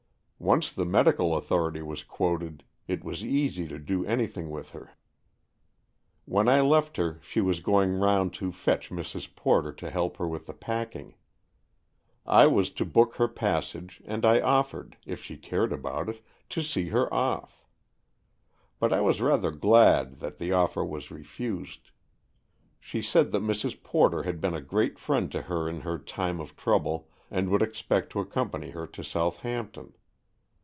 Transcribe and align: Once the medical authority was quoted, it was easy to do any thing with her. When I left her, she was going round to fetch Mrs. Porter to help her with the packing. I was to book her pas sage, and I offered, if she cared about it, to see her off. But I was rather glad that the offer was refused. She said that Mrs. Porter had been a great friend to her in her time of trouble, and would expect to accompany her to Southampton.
Once 0.43 0.73
the 0.73 0.83
medical 0.87 1.35
authority 1.37 1.83
was 1.83 2.03
quoted, 2.03 2.63
it 2.87 3.03
was 3.03 3.23
easy 3.23 3.67
to 3.67 3.77
do 3.77 4.03
any 4.07 4.25
thing 4.25 4.49
with 4.49 4.71
her. 4.71 4.89
When 6.25 6.49
I 6.49 6.61
left 6.61 6.97
her, 6.97 7.19
she 7.21 7.39
was 7.39 7.59
going 7.59 7.99
round 7.99 8.33
to 8.33 8.51
fetch 8.51 8.89
Mrs. 8.89 9.35
Porter 9.35 9.71
to 9.73 9.91
help 9.91 10.17
her 10.17 10.27
with 10.27 10.47
the 10.47 10.55
packing. 10.55 11.13
I 12.25 12.47
was 12.47 12.71
to 12.71 12.85
book 12.85 13.17
her 13.17 13.27
pas 13.27 13.67
sage, 13.67 14.01
and 14.03 14.25
I 14.25 14.39
offered, 14.41 14.97
if 15.05 15.21
she 15.23 15.37
cared 15.37 15.71
about 15.71 16.09
it, 16.09 16.25
to 16.49 16.63
see 16.63 16.87
her 16.89 17.13
off. 17.13 17.63
But 18.79 18.91
I 18.91 18.99
was 19.01 19.21
rather 19.21 19.51
glad 19.51 20.21
that 20.21 20.39
the 20.39 20.53
offer 20.53 20.83
was 20.83 21.11
refused. 21.11 21.91
She 22.79 23.03
said 23.03 23.29
that 23.31 23.43
Mrs. 23.43 23.83
Porter 23.83 24.23
had 24.23 24.41
been 24.41 24.55
a 24.55 24.61
great 24.61 24.97
friend 24.97 25.31
to 25.33 25.43
her 25.43 25.69
in 25.69 25.81
her 25.81 25.99
time 25.99 26.39
of 26.39 26.55
trouble, 26.55 27.09
and 27.29 27.47
would 27.51 27.61
expect 27.61 28.11
to 28.13 28.19
accompany 28.19 28.71
her 28.71 28.87
to 28.87 29.03
Southampton. 29.03 29.93